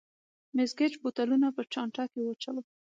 [0.55, 2.57] مېس ګېج بوتلونه په چانټه کې واچول.